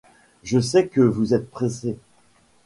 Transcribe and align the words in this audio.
Je 0.41 0.59
sais 0.59 0.87
que 0.87 0.99
vous 1.01 1.35
êtes 1.35 1.51
pressée. 1.51 1.95